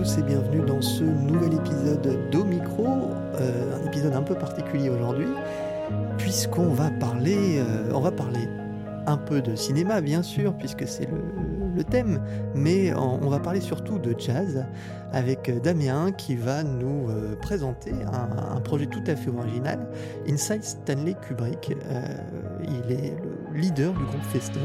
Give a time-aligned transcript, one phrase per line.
[0.00, 2.86] Et bienvenue dans ce nouvel épisode d'Omicro,
[3.34, 5.26] euh, un épisode un peu particulier aujourd'hui,
[6.16, 8.48] puisqu'on va parler, euh, on va parler
[9.06, 12.22] un peu de cinéma bien sûr, puisque c'est le, thème,
[12.54, 14.64] mais on, va parler surtout de jazz
[15.12, 19.86] avec Damien qui va nous euh, présenter un, projet tout à fait original,
[20.26, 21.76] Inside Stanley Kubrick.
[22.62, 23.14] il est
[23.52, 24.60] le leader du groupe Feston.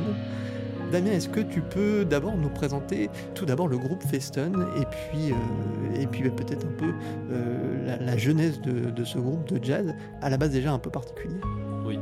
[0.91, 5.31] Damien, est-ce que tu peux d'abord nous présenter tout d'abord le groupe Feston et puis,
[5.31, 6.93] euh, puis bah, peut-être un peu
[7.31, 11.39] euh, la, genèse de, ce groupe de jazz, à la base déjà un peu particulier?
[11.85, 11.99] Oui.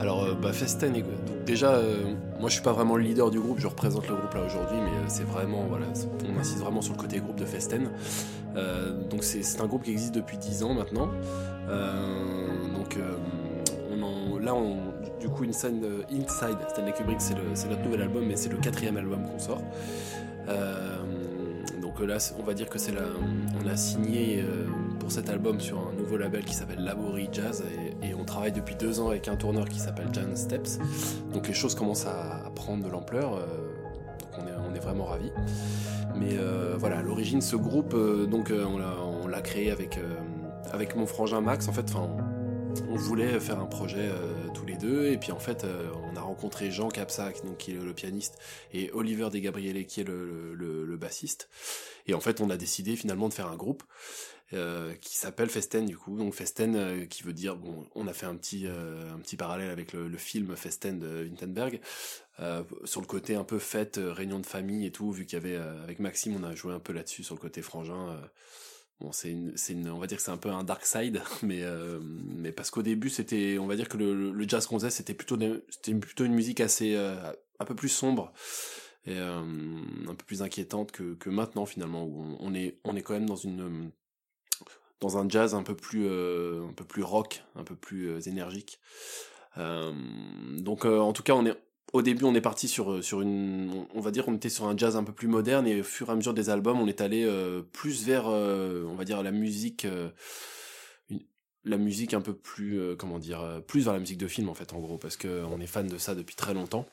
[0.00, 0.92] Alors, euh, bah, Festen,
[1.44, 1.80] déjà,
[2.38, 4.78] moi je suis pas vraiment le leader du groupe, je représente le groupe là aujourd'hui,
[4.78, 5.86] mais c'est vraiment, voilà,
[6.28, 7.90] on insiste vraiment sur le côté groupe de Festen.
[9.10, 11.08] donc c'est un groupe qui existe depuis 10 ans maintenant.
[12.74, 12.98] donc
[14.40, 14.89] là, on,
[15.20, 19.22] du coup, Inside, Inside Stanley Kubrick, c'est notre nouvel album, mais c'est le quatrième album
[19.24, 19.62] qu'on sort.
[20.48, 20.96] Euh,
[21.80, 22.92] donc là, on va dire que c'est
[23.62, 24.66] on a signé euh,
[24.98, 27.62] pour cet album sur un nouveau label qui s'appelle Laborie Jazz
[28.02, 30.78] et, on travaille depuis deux ans avec un tourneur qui s'appelle Jan Steps.
[31.32, 33.34] Donc les choses commencent à, prendre de l'ampleur.
[33.34, 33.46] Euh,
[34.38, 35.32] on est, on est, vraiment ravis.
[36.16, 36.36] Mais
[36.76, 37.96] voilà, à l'origine, ce groupe,
[38.28, 41.68] donc on l'a créé avec mon frangin Max.
[41.68, 41.90] En fait,
[42.88, 46.16] on voulait faire un projet euh, tous les deux et puis en fait euh, on
[46.16, 48.38] a rencontré Jean Capsac donc qui est le, pianiste
[48.72, 51.48] et Oliver De Gabriele qui est le, bassiste.
[52.06, 53.82] Et en fait on a décidé finalement de faire un groupe
[54.52, 56.18] euh, qui s'appelle Festen du coup.
[56.18, 59.92] Donc Festen qui veut dire bon on a fait un petit un petit parallèle avec
[59.92, 61.80] le, film Festen de Wittenberg
[62.84, 65.56] sur le côté un peu fête réunion de famille et tout vu qu'il y avait
[65.56, 68.20] avec Maxime on a joué un peu là-dessus sur le côté frangin
[69.02, 72.82] On va dire que c'est un peu un dark side, mais, euh, mais parce qu'au
[72.82, 76.94] début, c'était, on va dire que le, jazz qu'on faisait, c'était plutôt, une musique assez,
[76.94, 77.14] euh,
[77.58, 78.32] un peu plus sombre
[79.06, 79.40] et euh,
[80.08, 83.36] un peu plus inquiétante que, maintenant finalement, où on, est, on est quand même dans
[83.36, 83.90] une,
[85.02, 88.80] un jazz un peu plus, un peu plus rock, un peu plus énergique.
[89.56, 91.56] donc, en tout cas, on est,
[91.92, 94.76] au début, on est parti sur, euh, une, on va dire, on était sur un
[94.76, 97.00] jazz un peu plus moderne et au fur et à mesure des albums, on est
[97.00, 99.86] allé euh, plus vers, euh, on va dire, la musique,
[101.64, 104.72] la musique un peu plus, comment dire, plus vers la musique de film en fait,
[104.72, 106.86] en gros, parce que on est fan de ça depuis très longtemps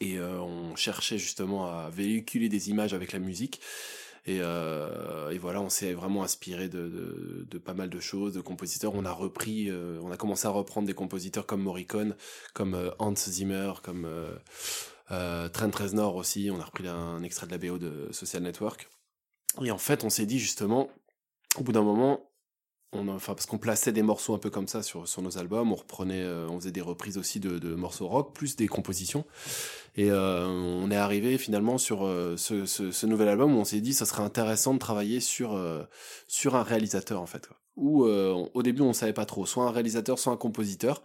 [0.00, 3.60] et on cherchait justement à véhiculer des images avec la musique.
[4.26, 8.32] Et, euh, et, voilà, on s'est vraiment inspiré de, de, de, pas mal de choses,
[8.32, 8.94] de compositeurs.
[8.94, 12.16] On a repris, euh, on a commencé à reprendre des compositeurs comme Morricone,
[12.54, 14.34] comme euh, Hans Zimmer, comme euh,
[15.10, 16.50] euh, Trent Reznor aussi.
[16.50, 18.88] On a repris un, extrait de la BO de Social Network.
[19.62, 20.88] Et en fait, on s'est dit justement,
[21.58, 22.30] au bout d'un moment,
[22.94, 26.24] enfin parce qu'on plaçait des morceaux un peu comme ça sur, nos albums, on reprenait,
[26.48, 29.24] on faisait des reprises aussi de, morceaux rock, plus des compositions.
[29.96, 33.94] Et euh, on est arrivé finalement sur euh, ce, nouvel album où on s'est dit
[33.94, 35.84] ça serait intéressant de travailler sur euh,
[36.26, 37.48] sur un réalisateur en fait.
[37.76, 41.02] Où au début on savait pas trop, soit un réalisateur, soit un compositeur,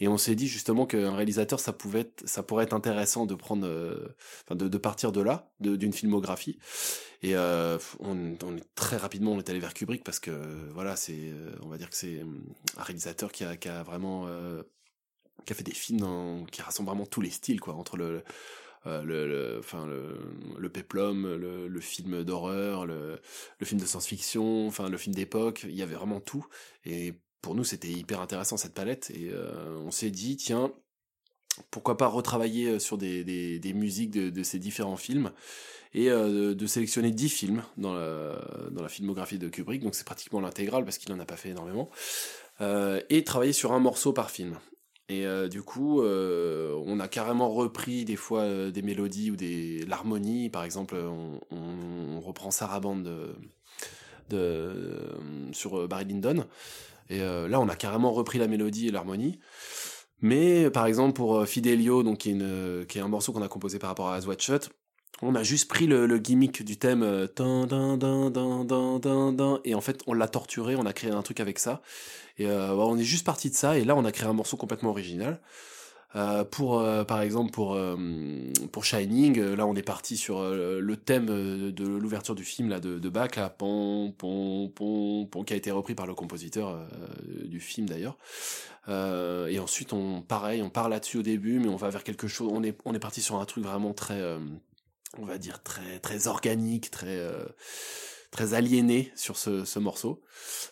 [0.00, 3.34] et on s'est dit justement qu'un réalisateur ça pouvait être, ça pourrait être intéressant de
[3.34, 3.66] prendre,
[4.44, 6.58] enfin de, partir de là, d'une filmographie.
[7.22, 10.30] Et on, on, est très rapidement on est allé vers Kubrick parce que
[10.72, 12.22] voilà c'est, on va dire que c'est
[12.78, 14.26] un réalisateur qui a, vraiment
[15.44, 18.22] qui a fait des films qui rassemblent vraiment tous les styles, quoi, entre le,
[18.86, 23.18] euh, le, enfin le, peplum, le, film d'horreur, le,
[23.62, 26.46] film de science-fiction, enfin le film d'époque, il y avait vraiment tout.
[26.84, 29.10] Et pour nous, c'était hyper intéressant cette palette.
[29.10, 30.72] Et euh, on s'est dit, tiens,
[31.70, 35.32] pourquoi pas retravailler euh, sur des, des, musiques de, ces différents films
[35.94, 38.38] et de, sélectionner 10 films dans la,
[38.70, 41.50] dans la filmographie de Kubrick, donc c'est pratiquement l'intégrale parce qu'il en a pas fait
[41.50, 41.88] énormément,
[42.60, 44.58] et travailler sur un morceau par film.
[45.08, 49.36] Et euh, du coup, euh, on a carrément repris des fois euh, des mélodies ou
[49.36, 50.50] des l'harmonie.
[50.50, 53.36] Par exemple, on, reprend Sarabande
[54.30, 55.14] de,
[55.52, 56.44] sur Barry Lyndon.
[57.08, 59.38] Et là, on a carrément repris la mélodie et l'harmonie.
[60.22, 64.08] Mais par exemple, pour Fidelio, donc qui est, un morceau qu'on a composé par rapport
[64.08, 64.70] à As Watch Shut,
[65.22, 67.26] on a juste pris le, gimmick du thème euh,
[69.64, 71.80] et en fait on l'a torturé, on a créé un truc avec ça.
[72.38, 74.56] Et euh, on est juste parti de ça et là on a créé un morceau
[74.56, 75.40] complètement original.
[76.14, 77.78] Euh, pour par exemple pour
[78.72, 82.98] pour Shining, là on est parti sur le thème de l'ouverture du film là de,
[82.98, 86.86] de Bach là, pom, pom, pom, pom, qui a été repris par le compositeur
[87.44, 88.18] du film d'ailleurs.
[88.88, 92.50] et ensuite on pareil, on part là-dessus au début, mais on va vers quelque chose.
[92.52, 94.22] On est on est parti sur un truc vraiment très
[95.18, 97.44] on va dire très très organique, très euh,
[98.30, 100.22] très aliéné sur ce, ce morceau.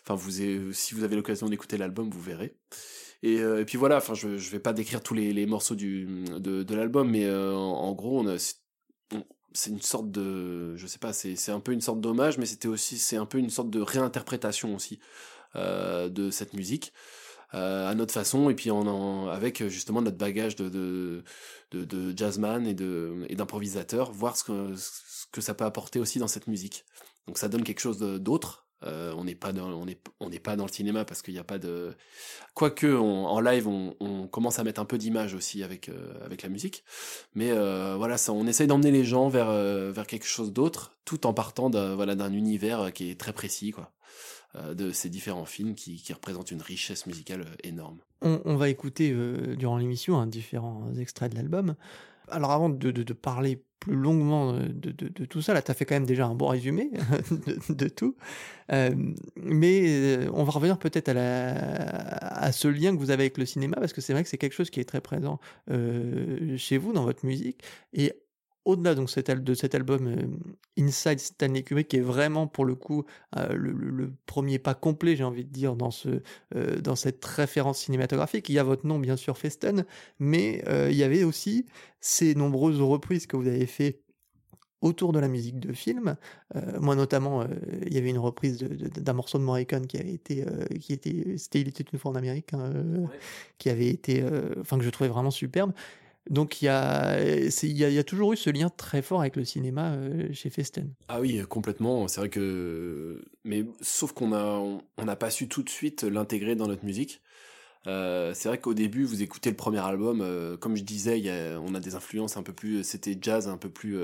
[0.07, 0.17] Enfin,
[0.71, 2.55] si vous avez l'occasion d'écouter l'album, vous verrez.
[3.23, 3.97] Et, euh, et, puis voilà.
[3.97, 7.93] Enfin, je je vais pas décrire tous les, morceaux du de, l'album, mais euh, en,
[7.93, 8.25] gros,
[9.53, 12.67] c'est une sorte de, je sais pas, c'est un peu une sorte d'hommage, mais c'était
[12.67, 14.99] aussi, c'est un peu une sorte de réinterprétation aussi
[15.55, 16.91] de cette musique.
[17.51, 21.23] À notre façon et puis en, avec justement notre bagage de, de,
[21.71, 25.99] de, de jazzman et de et d'improvisateur voir ce que, ce que ça peut apporter
[25.99, 26.85] aussi dans cette musique.
[27.27, 28.65] Donc ça donne quelque chose d'autre.
[28.83, 31.33] Euh, on n'est pas dans on est on n'est pas dans le cinéma parce qu'il
[31.33, 31.95] n'y a pas de
[32.53, 36.49] quoique en live on, commence à mettre un peu d'image aussi avec euh, avec la
[36.49, 36.83] musique.
[37.33, 41.25] Mais euh, voilà ça on essaye d'emmener les gens vers vers quelque chose d'autre tout
[41.25, 43.91] en partant d'un voilà d'un univers qui est très précis quoi
[44.73, 47.97] de ces différents films qui, qui représentent une richesse musicale énorme.
[48.21, 49.15] On, va écouter
[49.57, 51.75] durant l'émission hein, différents extraits de l'album.
[52.29, 55.95] Alors avant de, parler plus longuement de, de, tout ça, là tu as fait quand
[55.95, 56.89] même déjà un bon résumé
[57.69, 58.15] de, tout,
[58.71, 58.95] euh,
[59.35, 63.45] mais euh, on va revenir peut-être à, à ce lien que vous avez avec le
[63.45, 66.77] cinéma, parce que c'est vrai que c'est quelque chose qui est très présent euh, chez
[66.77, 67.61] vous dans votre musique,
[67.93, 68.13] et
[68.65, 73.05] au-delà donc de cet album euh, Inside Stanley Kubrick, qui est vraiment pour le coup
[73.37, 76.21] euh, le, premier pas complet, j'ai envie de dire, dans, ce,
[76.55, 79.85] euh, dans cette référence cinématographique, il y a votre nom bien sûr Festen,
[80.19, 81.65] mais il y avait aussi
[81.99, 84.01] ces nombreuses reprises que vous avez fait
[84.81, 86.15] autour de la musique de film.
[86.79, 87.45] moi notamment,
[87.85, 90.45] il y avait une reprise d'un morceau de Morricone qui avait été,
[90.79, 92.71] qui était, c'était Il était une fois en Amérique, hein,
[93.57, 94.23] qui avait été,
[94.59, 95.71] enfin que je trouvais vraiment superbe.
[96.29, 99.45] Donc il y a, il y, a, toujours eu ce lien très fort avec le
[99.45, 100.91] cinéma euh, chez Festen.
[101.07, 102.07] Ah oui, complètement.
[102.07, 104.59] C'est vrai que, mais sauf qu'on a,
[104.97, 107.21] on n'a pas su tout de suite l'intégrer dans notre musique.
[107.85, 111.29] Euh, c'est vrai qu'au début, vous écoutez le premier album, euh, comme je disais, y
[111.29, 113.99] a, on a des influences un peu plus, c'était jazz un peu plus,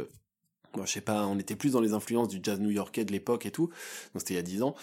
[0.79, 3.51] je sais pas, on était plus dans les influences du jazz new-yorkais de l'époque et
[3.51, 3.67] tout.
[4.13, 4.75] Donc c'était il y a dix ans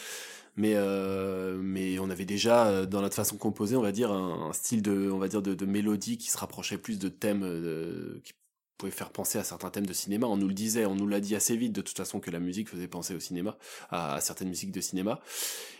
[0.58, 4.10] mais euh, mais on avait déjà euh, dans notre façon de composer on va dire
[4.10, 7.44] un, style de on va dire de, de, mélodie qui se rapprochait plus de thèmes
[7.44, 8.32] euh, qui
[8.76, 10.26] pouvaient faire penser à certains thèmes de cinéma.
[10.26, 12.40] On nous le disait on nous l'a dit assez vite de toute façon que la
[12.40, 13.56] musique faisait penser au cinéma
[13.90, 15.20] à, certaines musiques de cinéma.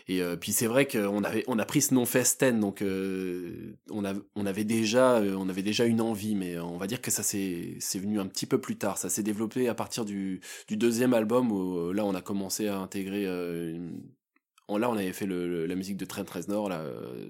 [0.07, 4.13] Et puis c'est vrai qu'on avait on a pris ce nom Festen donc on a
[4.35, 7.75] on avait déjà on avait déjà une envie mais on va dire que ça c'est
[7.79, 8.97] c'est venu un petit peu plus tard.
[8.97, 12.79] Ça s'est développé à partir du du deuxième album où là on a commencé à
[12.79, 14.01] intégrer une,
[14.77, 16.83] là, on avait fait la musique de Trent Reznor, là,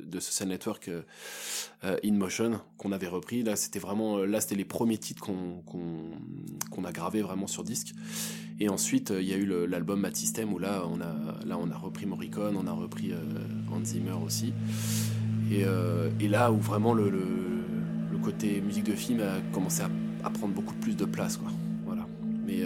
[0.05, 1.01] de Social Network euh,
[1.83, 3.43] euh, In Motion, qu'on avait repris.
[3.43, 5.63] Là, c'était vraiment, là, c'était les premiers titres qu'on
[6.71, 7.93] qu'on a gravé vraiment sur disque.
[8.59, 11.71] Et ensuite, il y a eu l'album Mad System où là, on a, là, on
[11.71, 13.17] a repris Morricone, on a repris euh,
[13.71, 14.53] Hans Zimmer aussi.
[15.51, 15.63] Et,
[16.19, 19.89] et, là où vraiment le, le, côté musique de film a commencé à,
[20.23, 21.49] à prendre beaucoup plus de place, quoi.
[21.85, 22.05] Voilà.
[22.45, 22.61] Mais,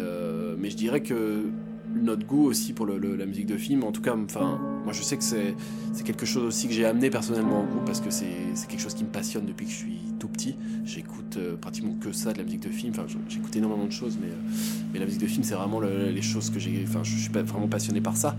[0.57, 1.45] mais je dirais que
[1.95, 3.83] notre goût aussi pour la musique de film.
[3.83, 5.55] En tout cas, enfin, moi je sais que c'est
[6.03, 9.03] quelque chose aussi que j'ai amené personnellement au groupe parce que c'est quelque chose qui
[9.03, 10.55] me passionne depuis que je suis tout petit.
[10.85, 12.93] J'écoute euh, pratiquement que ça de la musique de film.
[12.95, 16.21] Enfin, j'écoute énormément de choses, mais, euh, mais la musique de film, c'est vraiment les
[16.21, 16.85] choses que j'ai.
[16.87, 18.37] Enfin, je suis vraiment passionné par ça.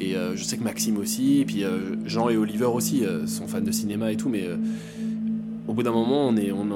[0.00, 1.64] Et euh, je sais que Maxime aussi, et puis
[2.04, 4.48] Jean et Oliver aussi sont fans de cinéma et tout, mais
[5.68, 6.66] au bout d'un moment, on est, on,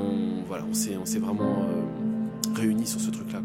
[0.46, 1.66] voilà, on s'est vraiment
[2.54, 3.40] réunis sur ce truc-là.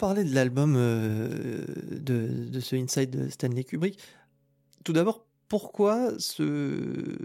[0.00, 3.98] Pour parler de l'album de, de, ce Inside de Stanley Kubrick,
[4.82, 7.18] tout d'abord, pourquoi ce,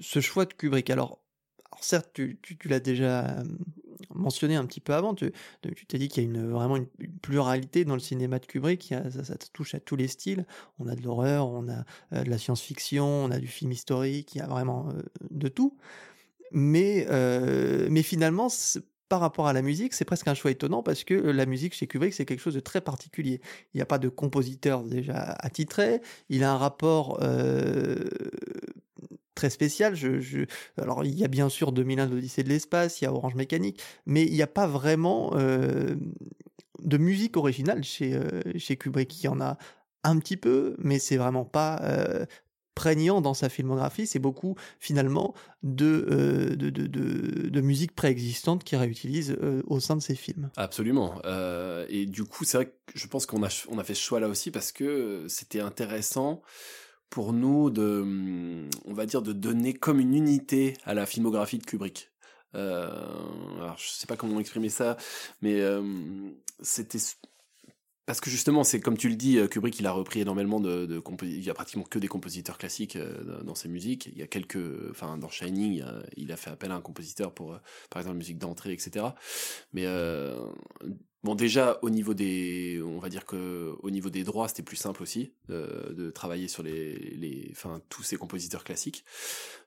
[0.00, 0.88] ce choix de Kubrick?
[0.88, 1.20] Alors,
[1.82, 3.42] certes, tu, tu, l'as déjà
[4.14, 6.86] mentionné un petit peu avant, tu t'es dit qu'il y a une, vraiment une,
[7.20, 10.46] pluralité dans le cinéma de Kubrick, ça, ça, touche à tous les styles,
[10.78, 14.38] on a de l'horreur, on a de la science-fiction, on a du film historique, il
[14.38, 14.88] y a vraiment
[15.30, 15.76] de tout.
[16.52, 17.06] Mais,
[17.90, 18.48] mais finalement,
[19.08, 21.86] par rapport à la musique, c'est presque un choix étonnant parce que la musique chez
[21.86, 23.40] Kubrick, c'est quelque chose de très particulier.
[23.72, 27.18] Il n'y a pas de compositeur déjà attitré, il a un rapport
[29.34, 29.94] très spécial.
[30.76, 33.80] Alors, il y a bien sûr 2001, l'Odyssée de l'espace, il y a Orange Mécanique,
[34.06, 38.18] mais il n'y a pas vraiment de musique originale chez,
[38.56, 39.22] chez Kubrick.
[39.22, 39.56] Il y en a
[40.04, 41.80] un petit peu, mais c'est vraiment pas
[42.78, 49.36] prégnant dans sa filmographie, c'est beaucoup finalement de, euh, de, de, musique préexistante qu'il réutilise
[49.42, 50.48] euh, au sein de ses films.
[50.56, 51.20] Absolument.
[51.24, 54.02] Euh, et du coup, c'est vrai que je pense qu'on a, on a fait ce
[54.02, 56.40] choix là aussi parce que c'était intéressant
[57.10, 61.64] pour nous de, on va dire, de donner comme une unité à la filmographie de
[61.64, 62.12] Kubrick.
[62.54, 64.96] alors, je sais pas comment exprimer ça,
[65.42, 65.60] mais
[66.60, 67.00] c'était
[68.08, 70.86] parce que justement, c'est comme tu le dis, euh, Kubrick, il a repris énormément de,
[70.86, 74.06] de il y a pratiquement que des compositeurs classiques euh, dans ses musiques.
[74.06, 75.84] Il y a quelques, enfin, dans Shining,
[76.16, 77.58] il a, fait appel à un compositeur pour, euh,
[77.90, 79.08] par exemple, musique d'entrée, etc.
[79.74, 79.84] Mais
[81.22, 84.76] bon, déjà au niveau des, on va dire que au niveau des droits, c'était plus
[84.78, 89.04] simple aussi de travailler sur les, les, enfin, tous ces compositeurs classiques.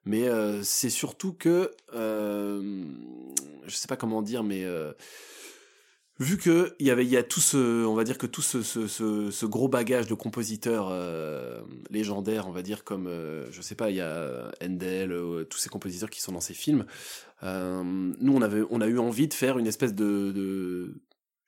[0.03, 0.27] Mais
[0.63, 4.65] c'est surtout que, je sais pas comment dire, mais
[6.21, 8.41] vu que il y avait il y a tout ce on va dire que tout
[8.41, 13.61] ce, ce, ce, gros bagage de compositeurs euh, légendaires on va dire comme euh, je
[13.61, 16.85] sais pas il y a Handel euh, tous ces compositeurs qui sont dans ces films
[17.43, 20.93] nous on avait on a eu envie de faire une espèce de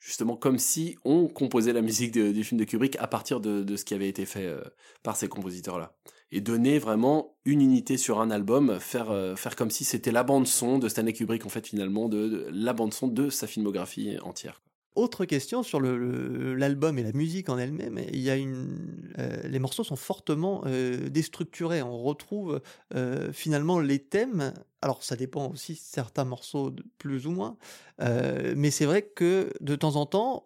[0.03, 3.85] justement comme si on composait la musique du film de Kubrick à partir de, ce
[3.85, 4.53] qui avait été fait
[5.01, 5.95] par ces compositeurs là
[6.31, 10.47] et donner vraiment une unité sur un album, faire faire comme si c'était la bande
[10.47, 14.61] son de Stanley Kubrick en fait finalement de la bande son de sa filmographie entière.
[14.95, 17.99] Autre question sur l'album et la musique en elle-même.
[18.11, 21.81] Il y a une, euh, les morceaux sont fortement euh, déstructurés.
[21.81, 22.61] On retrouve
[22.93, 24.53] euh, finalement les thèmes.
[24.83, 27.57] Alors ça dépend aussi certains morceaux plus ou moins,
[27.99, 30.43] mais c'est vrai que de temps en temps,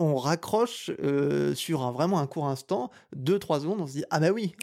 [0.00, 0.90] on raccroche
[1.54, 4.56] sur un, vraiment un court instant, deux trois secondes, on se dit ah bah oui,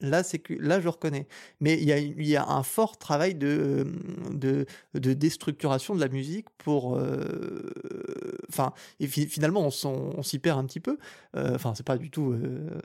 [0.00, 1.26] Là, c'est que là, je reconnais.
[1.60, 3.86] Mais il y a, un fort travail de,
[4.30, 6.98] de, de déstructuration de la musique pour.
[9.00, 10.98] Et finalement, on, s'y perd un petit peu.
[11.36, 12.34] Euh, c'est pas du tout.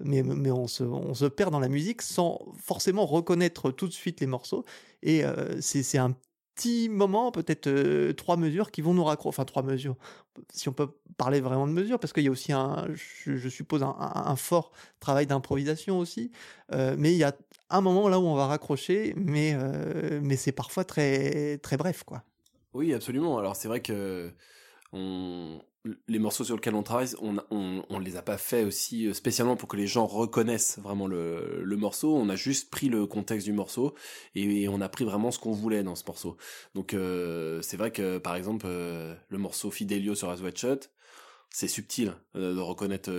[0.04, 3.94] Mais mais on, se, on se perd dans la musique sans forcément reconnaître tout de
[3.94, 4.66] suite les morceaux.
[5.04, 5.24] Et
[5.62, 6.16] c'est un
[6.56, 9.30] petit moment, peut-être trois mesures qui vont nous raccrocher.
[9.30, 9.96] Enfin, trois mesures,
[10.52, 13.84] si on peut parler vraiment de mesures, parce qu'il y a aussi un, je, suppose,
[13.84, 16.32] un, fort travail d'improvisation aussi.
[16.72, 17.34] mais il y a
[17.70, 19.56] un moment là où on va raccrocher, mais,
[20.22, 22.24] mais c'est parfois très, très bref, quoi.
[22.74, 23.38] Oui, absolument.
[23.38, 24.32] Alors, c'est vrai que
[26.08, 27.38] les morceaux sur lesquels on travaille, on,
[27.90, 31.64] on, les a pas fait aussi euh, spécialement pour que les gens reconnaissent vraiment le,
[31.78, 32.16] morceau.
[32.16, 33.94] On a juste pris le contexte du morceau
[34.34, 36.38] et, on a pris vraiment ce qu'on voulait dans ce morceau.
[36.74, 40.90] Donc euh, c'est vrai que par exemple euh, le morceau Fidelio sur As Shut,
[41.50, 43.12] c'est subtil de reconnaître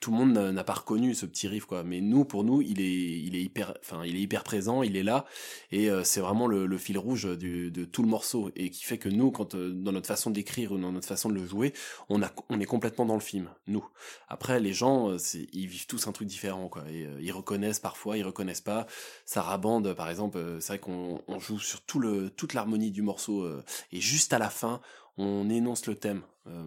[0.00, 1.82] tout le monde n'a pas reconnu ce petit riff quoi.
[1.82, 4.96] Mais nous pour nous il est il est hyper enfin il est hyper présent il
[4.96, 5.24] est là.
[5.72, 8.50] Et euh, c'est vraiment le, fil rouge de tout le morceau.
[8.56, 11.28] Et qui fait que nous quand euh, dans notre façon d'écrire ou dans notre façon
[11.28, 11.72] de le jouer
[12.08, 13.84] on a on est complètement dans le film nous.
[14.28, 15.16] Après les gens euh,
[15.52, 16.84] ils vivent tous un truc différent quoi.
[16.90, 18.86] Et ils reconnaissent parfois ils reconnaissent pas.
[19.24, 23.48] Sarah Band par exemple c'est vrai qu'on joue sur tout le toute l'harmonie du morceau
[23.92, 24.80] et juste à la fin
[25.18, 26.64] on énonce le thème, euh,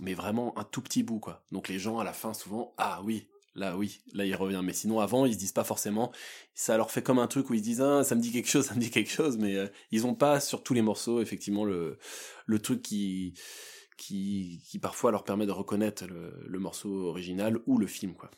[0.00, 1.44] mais vraiment un tout petit bout, quoi.
[1.52, 4.62] Donc les gens, à la fin, souvent, ah oui, là oui, là il revient.
[4.64, 6.12] Mais sinon, avant, ils se disent pas forcément.
[6.54, 8.48] Ça leur fait comme un truc où ils se disent, ah, ça me dit quelque
[8.48, 11.20] chose, ça me dit quelque chose, mais euh, ils ont pas sur tous les morceaux,
[11.20, 11.98] effectivement, le,
[12.46, 13.34] le truc qui,
[13.96, 18.30] qui, qui parfois leur permet de reconnaître le, le morceau original ou le film, quoi.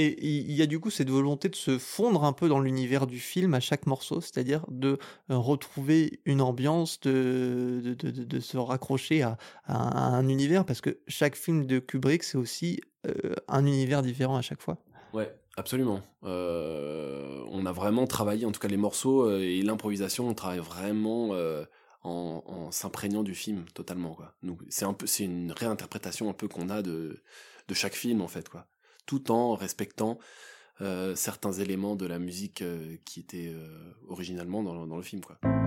[0.00, 3.08] Et il y a du coup cette volonté de se fondre un peu dans l'univers
[3.08, 4.96] du film à chaque morceau, c'est-à-dire de
[5.28, 7.96] euh, retrouver une ambiance, de,
[8.40, 13.66] se raccrocher à, un univers, parce que chaque film de Kubrick, c'est aussi euh, un
[13.66, 14.78] univers différent à chaque fois.
[15.12, 16.00] Ouais, absolument.
[16.22, 21.30] Euh, on a vraiment travaillé, en tout cas les morceaux et l'improvisation, on travaille vraiment
[22.04, 24.14] en, s'imprégnant du film totalement.
[24.14, 24.32] Quoi.
[24.68, 27.20] c'est une réinterprétation un peu qu'on a de,
[27.66, 28.68] de chaque film en fait, quoi
[29.08, 30.18] tout en respectant
[30.82, 33.66] euh, certains éléments de la musique euh, qui étaient euh,
[34.06, 35.38] originalement dans, le film quoi.«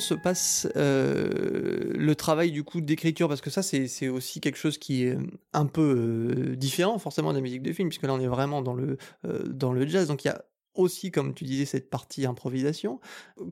[0.00, 3.28] se passe euh, le travail du coup d'écriture?
[3.28, 5.18] Parce que ça, c'est aussi quelque chose qui est
[5.52, 8.74] un peu différent forcément de la musique de film, puisque là, on est vraiment dans
[8.74, 8.98] le,
[9.46, 10.08] dans le jazz.
[10.08, 13.00] Donc, il y a aussi, comme tu disais, cette partie improvisation.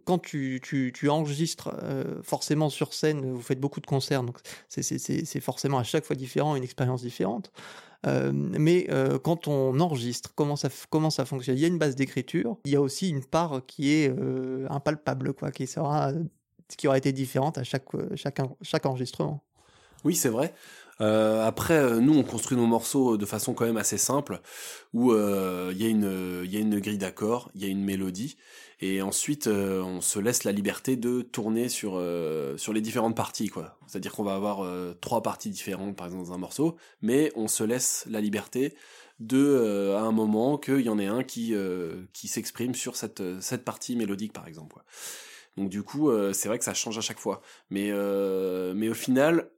[0.05, 1.75] Quand tu, tu, tu enregistres
[2.23, 6.57] forcément sur scène, vous faites beaucoup de concerts, donc c'est forcément à chaque fois différent,
[6.57, 7.53] une expérience différente.
[8.07, 11.57] Euh, mais euh, quand on enregistre, comment ça, comment ça fonctionne?
[11.57, 14.67] Il y a une base d'écriture, il y a aussi une part qui est euh,
[14.71, 16.13] impalpable, quoi, qui sera,
[16.77, 19.43] qui aura été différente à chaque, chaque, chaque enregistrement.
[20.05, 20.55] Oui, c'est vrai.
[20.99, 24.41] après, nous, on construit nos morceaux de façon quand même assez simple,
[24.93, 28.37] où il y, y, a une grille d'accords, il y a une mélodie,
[28.81, 33.17] et ensuite euh, on se laisse la liberté de tourner sur euh, sur les différentes
[33.17, 36.35] parties quoi c'est à dire qu'on va avoir euh, trois parties différentes par exemple dans
[36.35, 38.75] un morceau mais on se laisse la liberté
[39.19, 41.55] de à un moment qu'il y en ait un qui
[42.13, 44.77] qui s'exprime sur cette cette partie mélodique par exemple.
[45.57, 47.41] Donc du coup c'est vrai que ça change à chaque fois.
[47.71, 47.91] Mais
[48.75, 49.51] mais au final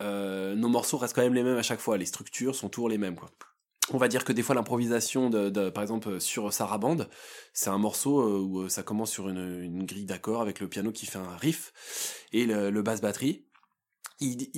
[0.00, 1.96] nos morceaux restent quand même les mêmes à chaque fois.
[1.96, 3.16] Les structures sont toujours les mêmes
[3.92, 5.30] on va dire que des fois l'improvisation
[5.70, 7.08] par exemple sur Sarabande,
[7.52, 10.92] c'est un morceau euh, où euh, ça commence sur une, grille d'accords avec le piano
[10.92, 11.72] qui fait un riff
[12.32, 13.44] et le, basse batterie.
[14.20, 14.48] Ils,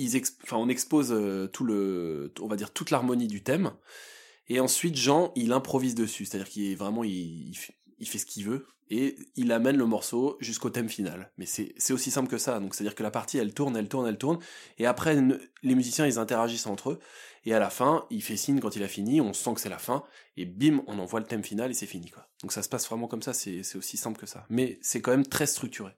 [0.51, 3.73] on expose euh, tout le, on va dire toute l'harmonie du thème.
[4.47, 7.03] Et ensuite Jean il improvise dessus, c'est-à-dire qu'il est vraiment
[8.07, 11.31] fait ce qu'il veut et il amène le morceau jusqu'au thème final.
[11.37, 12.59] Mais c'est aussi simple que ça.
[12.59, 14.39] Donc c'est-à-dire que la partie elle tourne, elle tourne, elle tourne
[14.77, 15.15] et après
[15.63, 16.99] les musiciens ils interagissent entre eux
[17.45, 19.69] et à la fin, il fait signe quand il a fini, on sent que c'est
[19.69, 20.03] la fin,
[20.37, 22.27] et bim, on envoie le thème final et c'est fini, quoi.
[22.41, 24.45] Donc ça se passe vraiment comme ça, c'est aussi simple que ça.
[24.49, 25.91] Mais c'est quand même très structuré.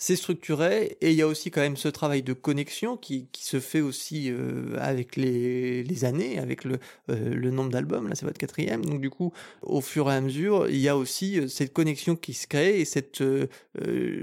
[0.00, 3.58] C'est structuré, et il y a aussi quand même ce travail de connexion qui, se
[3.58, 6.78] fait aussi euh, avec les, années, avec le,
[7.10, 9.32] euh, le nombre d'albums, là c'est votre quatrième, donc du coup,
[9.62, 12.80] au fur et à mesure, il y a aussi euh, cette connexion qui se crée,
[12.80, 13.24] et cette,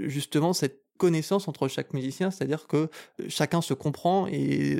[0.04, 2.88] justement, cette connaissance entre chaque musicien, c'est-à-dire que
[3.28, 4.78] chacun se comprend et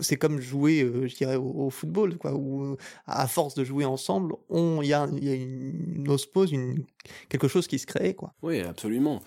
[0.00, 4.34] c'est comme jouer, euh, je dirais, au, football, quoi, où à force de jouer ensemble,
[4.50, 6.84] il y a, y a une, ospose, une,
[7.28, 8.34] quelque chose qui se crée, quoi.
[8.42, 9.20] Oui, absolument.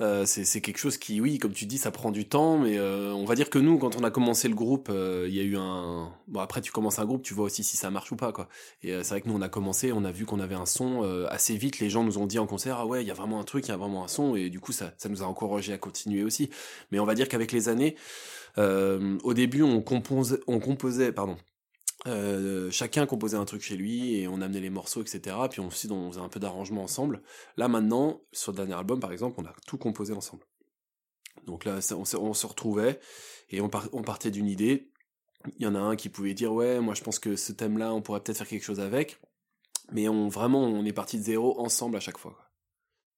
[0.00, 3.12] Euh, c'est quelque chose qui, oui, comme tu dis, ça prend du temps, mais euh,
[3.12, 5.56] on va dire que nous, quand on a commencé le groupe, il y a eu
[5.56, 6.10] un.
[6.26, 8.48] Bon, après, tu commences un groupe, tu vois aussi si ça marche ou pas, quoi.
[8.82, 11.02] Et c'est vrai que nous, on a commencé, on a vu qu'on avait un son
[11.28, 11.78] assez vite.
[11.78, 13.66] Les gens nous ont dit en concert, ah ouais, il y a vraiment un truc,
[13.66, 15.78] il y a vraiment un son, et du coup, ça, ça nous a encouragé à
[15.78, 16.50] continuer aussi.
[16.90, 21.36] Mais on va dire qu'avec les années, euh, au début, on, composait, on composait, pardon,
[22.08, 25.36] euh, chacun composait un truc chez lui et on amenait les morceaux, etc.
[25.48, 27.22] Puis on, faisait un peu d'arrangement ensemble.
[27.56, 30.44] Là maintenant, sur le dernier album par exemple, on a tout composé ensemble.
[31.46, 33.00] Donc là, on, se retrouvait
[33.50, 34.90] et on, partait d'une idée.
[35.56, 37.92] Il y en a un qui pouvait dire ouais, moi je pense que ce thème-là,
[37.94, 39.20] on pourrait peut-être faire quelque chose avec.
[39.90, 42.51] Mais vraiment, on est parti de zéro ensemble à chaque fois.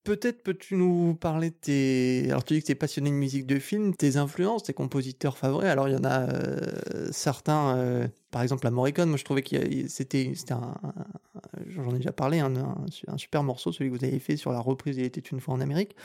[0.05, 2.25] Peut-être peux-tu nous parler de tes...
[2.29, 5.35] Alors tu dis que tu es passionné de musique de film, tes influences, tes compositeurs
[5.35, 5.67] favoris.
[5.67, 9.41] Alors il y en a euh, certains, euh, par exemple la Morricone, moi je trouvais
[9.41, 10.75] que c'était un...
[11.69, 12.53] J'en ai déjà parlé, un,
[13.17, 15.59] super morceau, celui que vous avez fait sur la reprise Il était une fois en
[15.59, 15.95] Amérique.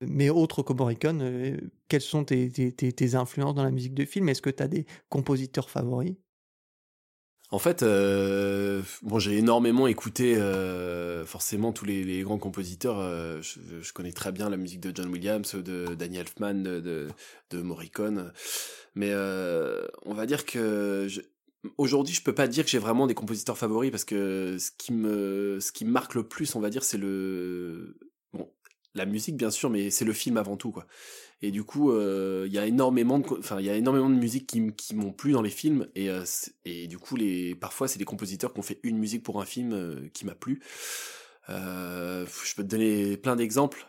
[0.00, 1.56] Mais autre que Morricone, euh,
[1.86, 4.28] quelles sont tes, influences dans la musique de film?
[4.28, 6.16] Est-ce que tu as des compositeurs favoris?
[7.50, 12.98] En fait, euh, bon, j'ai énormément écouté euh, forcément tous les, grands compositeurs.
[12.98, 17.08] Euh, je, connais très bien la musique de John Williams, de Danny Elfman, de,
[17.50, 18.32] de, Morricone.
[18.96, 21.06] Mais on va dire que
[21.78, 24.92] aujourd'hui, je peux pas dire que j'ai vraiment des compositeurs favoris parce que ce qui
[24.92, 27.96] me, ce qui me marque le plus, on va dire, c'est le,
[28.96, 30.86] la musique bien sûr, mais c'est le film avant tout, quoi
[31.42, 34.14] et du coup euh, il y a énormément de enfin il y a énormément de
[34.14, 36.24] musique qui, qui m'ont plu dans les films et euh,
[36.64, 39.44] et du coup les parfois c'est des compositeurs qui ont fait une musique pour un
[39.44, 40.62] film euh, qui m'a plu
[41.48, 43.86] je peux te donner plein d'exemples.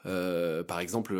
[0.67, 1.15] par exemple,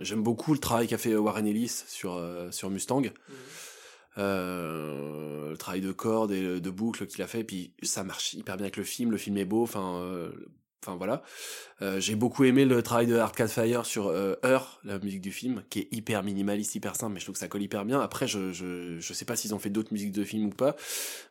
[0.00, 3.02] j'aime beaucoup le travail qu'a fait Warren Ellis sur sur Mustang.
[3.02, 4.20] Mmh.
[4.20, 8.64] le travail de cordes et de boucles qu'il a fait, puis ça marche hyper bien
[8.64, 9.12] avec le film.
[9.12, 9.62] Le film est beau.
[9.62, 10.02] Enfin,
[10.84, 11.22] Enfin voilà.
[11.80, 15.30] Euh, j'ai beaucoup aimé le travail de Hard Fire sur euh, Heure, la musique du
[15.30, 18.00] film, qui est hyper minimaliste, hyper simple, mais je trouve que ça colle hyper bien.
[18.00, 20.74] Après, je je, je sais pas s'ils ont fait d'autres musiques de film ou pas,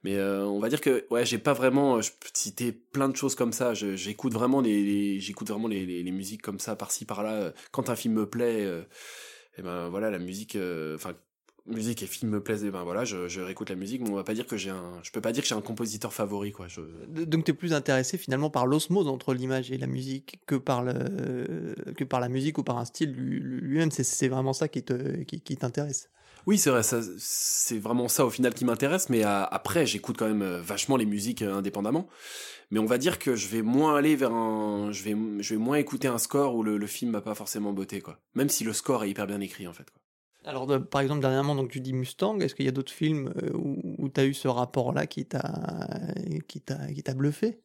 [0.04, 2.02] mais euh, on va dire que ouais, j'ai pas vraiment.
[2.02, 3.74] Je peux citer plein de choses comme ça.
[3.74, 7.54] J'écoute vraiment les, j'écoute vraiment les, les, musiques comme ça par-ci par-là.
[7.72, 8.84] Quand un film me plaît, et
[9.58, 10.58] eh ben voilà, la musique.
[10.96, 11.14] Enfin
[11.66, 14.24] musique et film me plaisent, ben voilà, je, je, réécoute la musique, mais on va
[14.24, 16.68] pas dire que j'ai un, je peux pas dire que j'ai un compositeur favori, quoi.
[16.68, 16.82] Je...
[17.26, 21.76] Donc es plus intéressé finalement par l'osmose entre l'image et la musique que par le,
[21.96, 23.92] que par la musique ou par un style lui-même.
[23.92, 26.10] C'est vraiment ça qui te, qui, qui t'intéresse.
[26.48, 30.60] Oui, c'est vrai, c'est vraiment ça au final qui m'intéresse, mais après, j'écoute quand même
[30.60, 32.08] vachement les musiques indépendamment.
[32.72, 35.60] Mais on va dire que je vais moins aller vers un, je vais, je vais
[35.60, 38.18] moins écouter un score où le, le film m'a pas forcément botté, quoi.
[38.34, 39.92] Même si le score est hyper bien écrit, en fait.
[39.92, 40.01] Quoi.
[40.46, 42.40] Alors, par exemple, dernièrement, donc, tu dis Mustang.
[42.40, 45.44] Est-ce qu'il y a d'autres films euh, où, tu as eu ce rapport-là qui t'a
[47.16, 47.60] bluffé?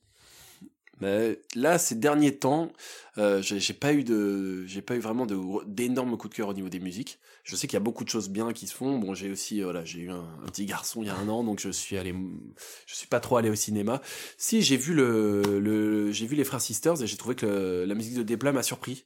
[1.01, 2.73] Mais là, ces derniers temps,
[3.19, 5.27] euh, j'ai pas eu de, j'ai pas eu vraiment
[5.67, 7.19] d'énormes coups de cœur au niveau des musiques.
[7.45, 8.99] Je sais qu'il y a beaucoup de choses bien qui se font.
[8.99, 11.61] Bon, j'ai aussi, voilà, j'ai eu un, petit garçon il y a un an, donc
[11.61, 12.15] je suis allé,
[12.87, 14.01] je suis pas trop allé au cinéma.
[14.39, 17.95] Si j'ai vu le, le j'ai vu les frères Sisters et j'ai trouvé que la
[17.95, 19.05] musique de Desplat m'a surpris.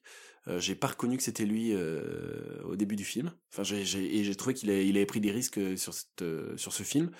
[0.48, 3.32] Euh, j'ai pas reconnu que c'était lui euh, au début du film.
[3.52, 6.24] Enfin, j'ai, et j'ai trouvé qu'il avait, il avait pris des risques euh, sur, cette,
[6.56, 7.10] sur ce film.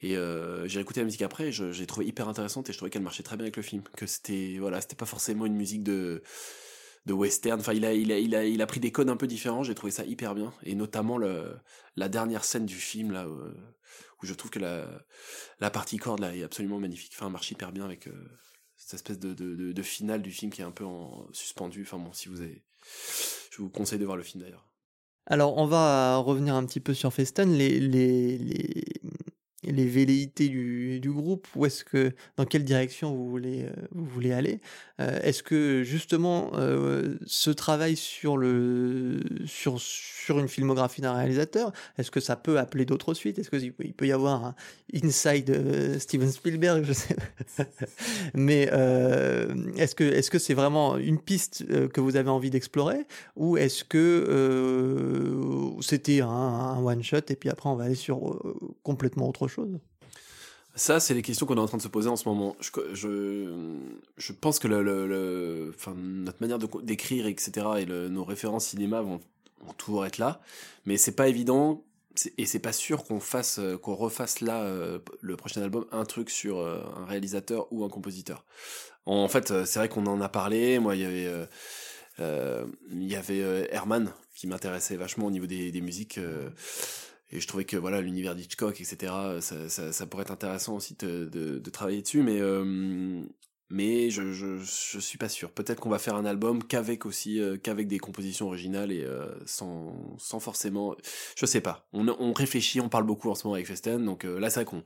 [0.00, 0.16] Et
[0.66, 3.22] j'ai écouté la musique après, et j'ai trouvé hyper intéressante et je trouvais qu'elle marchait
[3.22, 3.82] très bien avec le film.
[3.96, 6.22] Que c'était, voilà, c'était pas forcément une musique de
[7.06, 7.60] de western.
[7.60, 9.62] Enfin, il a, il a, il a, il a pris des codes un peu différents.
[9.62, 11.54] J'ai trouvé ça hyper bien, et notamment le,
[11.96, 13.40] la dernière scène du film là, où,
[14.22, 14.86] je trouve que la,
[15.60, 17.12] la partie corde là est absolument magnifique.
[17.14, 18.08] Enfin, marche hyper bien avec
[18.76, 21.82] cette espèce de, de, de, finale du film qui est un peu en suspendu.
[21.82, 22.62] Enfin bon, si vous avez,
[23.50, 24.66] je vous conseille de voir le film d'ailleurs.
[25.26, 27.50] Alors, on va revenir un petit peu sur Festen.
[27.52, 28.84] Les, les, les,
[29.66, 34.32] les velléités du, groupe Où est-ce que dans quelle direction vous voulez euh, vous voulez
[34.32, 34.60] aller
[35.00, 41.72] euh, Est-ce que justement euh, ce travail sur le sur sur une filmographie d'un réalisateur,
[41.98, 43.38] est-ce que ça peut appeler d'autres suites?
[43.38, 44.54] Est-ce qu'il il peut y avoir un
[45.02, 46.86] Inside Steven Spielberg?
[48.34, 48.62] Mais
[49.76, 53.06] est-ce que est-ce que c'est vraiment une piste que vous avez envie d'explorer?
[53.36, 55.34] Ou est-ce que
[55.80, 58.40] c'était un, un one shot et puis après on va aller sur
[58.82, 59.53] complètement autre chose
[60.76, 62.56] ça, c'est les questions qu'on est en train de se poser en ce moment.
[62.92, 69.20] Je, pense que notre manière d'écrire, etc., et nos références cinéma vont,
[69.78, 70.40] toujours être là,
[70.84, 71.82] mais c'est pas évident
[72.36, 76.30] et c'est pas sûr qu'on fasse, qu'on refasse là euh, le prochain album un truc
[76.30, 78.44] sur euh, un réalisateur ou un compositeur.
[79.06, 80.78] En fait, euh, c'est vrai qu'on en a parlé.
[80.78, 81.46] Moi, il y avait,
[83.16, 86.20] avait Herman qui m'intéressait vachement au niveau des musiques
[87.34, 90.96] et je trouvais que voilà l'univers d'Hitchcock etc ça, ça, ça, pourrait être intéressant aussi
[90.98, 93.22] de, travailler dessus mais euh,
[93.70, 95.50] mais je, je, suis pas sûr.
[95.50, 99.26] Peut-être qu'on va faire un album qu'avec aussi euh, qu'avec des compositions originales et euh,
[99.46, 100.94] sans sans forcément
[101.34, 101.88] je sais pas.
[101.92, 104.84] On, on réfléchit on parle beaucoup en ce moment avec Festen donc là vrai qu'on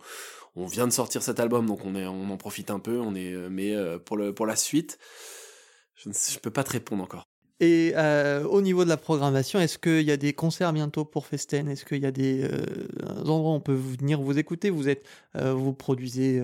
[0.56, 3.14] on vient de sortir cet album donc on est on en profite un peu on
[3.14, 3.74] est mais
[4.06, 4.98] pour le pour la suite
[5.96, 7.27] je ne peux pas te répondre encore
[7.60, 11.26] et euh, au niveau de la programmation, est-ce qu'il y a des concerts bientôt pour
[11.26, 11.68] Festen?
[11.68, 14.70] Est-ce qu'il y a des euh, endroits où on peut venir vous écouter?
[14.70, 16.40] Vous êtes, euh, vous produisez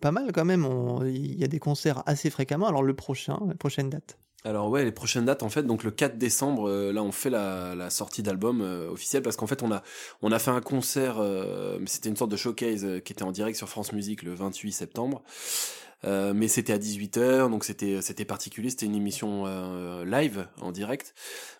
[0.00, 0.68] pas mal quand même.
[1.06, 2.66] Il y a des concerts assez fréquemment.
[2.66, 4.18] Alors le prochain, la prochaine date?
[4.44, 7.90] Alors ouais, les prochaines dates en fait, donc le 4 décembre, là on fait la,
[7.90, 8.60] sortie d'album
[8.92, 9.82] officiel parce qu'en fait on a
[10.22, 13.56] on a fait un concert, mais c'était une sorte de showcase qui était en direct
[13.56, 15.22] sur France Musique le 28 septembre.
[16.04, 20.72] Euh, mais c'était à 18h, donc c'était c'était particulier, c'était une émission euh, live en
[20.72, 21.14] direct.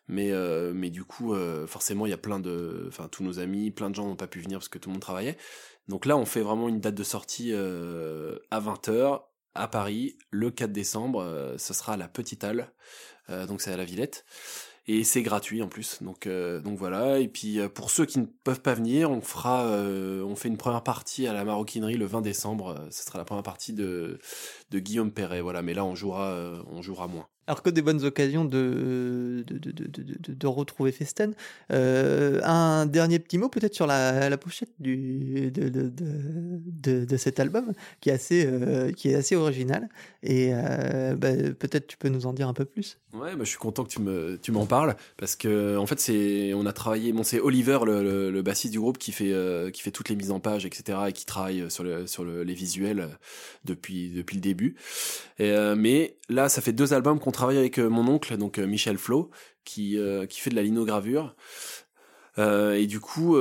[0.07, 1.35] Mais euh, mais du coup,
[1.67, 4.27] forcément, il y a plein de, enfin tous nos amis, plein de gens n'ont pas
[4.27, 5.37] pu venir parce que tout le monde travaillait.
[5.89, 9.23] Donc là, on fait vraiment une date de sortie à 20h
[9.55, 11.55] à Paris le 4 décembre.
[11.59, 12.73] ce sera à la Petite Halle,
[13.29, 14.25] donc c'est à la Villette
[14.89, 16.03] et c'est gratuit en plus.
[16.03, 17.19] Donc euh, donc voilà.
[17.19, 20.49] Et puis euh, pour ceux qui ne peuvent pas venir, on fera, euh, on fait
[20.49, 22.87] une première partie à la maroquinerie le 20 décembre.
[22.91, 24.19] Ce sera la première partie de
[24.71, 25.43] de Guillaume Perret.
[25.43, 25.63] Voilà.
[25.63, 26.35] Mais là on jouera,
[26.67, 31.33] on jouera moins alors que des bonnes occasions de, de, de, de, de retrouver Festen.
[31.73, 35.71] Euh, un dernier petit mot peut-être sur la, la pochette du, de,
[37.07, 39.89] de, cet album, qui est assez, euh, qui est assez original.
[40.23, 42.99] Et euh, bah, peut-être tu peux nous en dire un peu plus.
[43.15, 45.99] Ouais, bah, je suis content que tu me tu m'en parles parce que en fait
[45.99, 47.15] c'est on a travaillé.
[47.15, 49.33] Bon, c'est Oliver le, le, bassiste du groupe qui fait
[49.73, 50.99] qui fait toutes les mises en page, etc.
[51.09, 53.09] et qui travaille sur le sur le, les visuels
[53.65, 54.77] depuis depuis le début.
[55.39, 58.99] Mais là, ça fait deux albums qu'on travaille avec euh, mon oncle, donc euh, Michel
[58.99, 59.31] Flo,
[59.65, 61.37] qui, euh, qui fait de la linogravure.
[62.39, 63.37] et du coup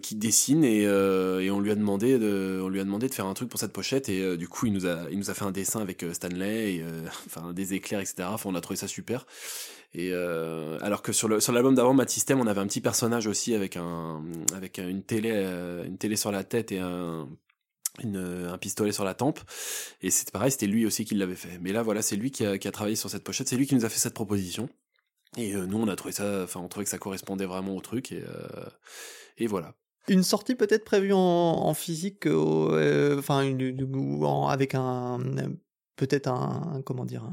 [0.00, 3.26] qui dessine et, et, on lui a demandé de on lui a demandé de faire
[3.26, 5.44] un truc pour cette pochette et du coup il nous a il nous a fait
[5.44, 6.84] un dessin avec Stanley et
[7.26, 9.26] enfin des éclairs etc enfin on a trouvé ça super
[9.94, 13.52] et alors que sur le sur l'album d'avant Matistem on avait un petit personnage aussi
[13.52, 14.22] avec un
[14.54, 15.32] avec une télé
[15.84, 17.26] une télé sur la tête et un
[18.04, 19.40] un pistolet sur la tempe.
[20.00, 21.58] Et c'est pareil c'était lui aussi qui l'avait fait.
[21.60, 23.48] Mais là voilà c'est lui qui a, qui a, travaillé sur cette pochette.
[23.48, 24.68] C'est lui qui nous a fait cette proposition.
[25.36, 27.80] Et euh, nous on a trouvé ça enfin on trouvait que ça correspondait vraiment au
[27.80, 28.12] truc.
[28.12, 28.68] Et euh,
[29.38, 29.74] et voilà.
[30.08, 33.44] Une sortie peut-être prévue en, en physique euh, enfin
[34.48, 35.18] avec un
[35.96, 37.30] peut-être un, comment dire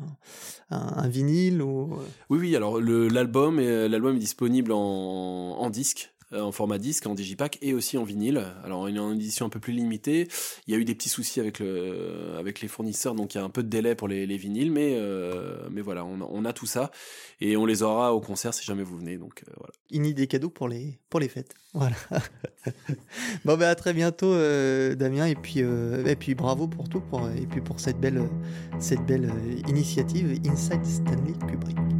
[0.70, 1.98] un, vinyle ou
[2.30, 6.12] oui oui alors l'album l'album est disponible en, en disque.
[6.12, 8.44] euh, en format disque, en digipack et aussi en vinyle.
[8.63, 10.28] Alors est en édition un peu plus limitée.
[10.68, 13.42] Il y a eu des petits soucis avec le avec les fournisseurs, donc il y
[13.42, 16.66] a un peu de délai pour les, les vinyles, mais euh, voilà, on, a tout
[16.66, 16.92] ça
[17.40, 19.18] et on les aura au concert si jamais vous venez.
[19.18, 19.74] Donc euh, voilà.
[19.92, 21.54] Une idée cadeau pour les fêtes.
[21.74, 21.96] Voilà.
[23.46, 24.34] bon ben à très bientôt
[24.96, 27.04] Damien et puis bravo pour tout
[27.38, 28.22] et puis pour cette belle
[28.80, 29.32] cette belle
[29.68, 31.97] initiative Inside Stanley Kubrick.